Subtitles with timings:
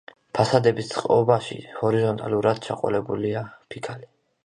[0.37, 4.15] ფასადების წყობაში ჰორიზონტალურად ჩაყოლებულია ფიქალი.